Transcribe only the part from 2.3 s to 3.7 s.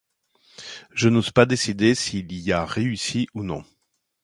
y a réussi ou non.